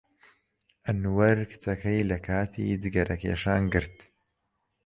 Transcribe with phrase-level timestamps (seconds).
[0.85, 3.97] ئەنوەر کچەکەی لە کاتی جگەرەکێشان گرت.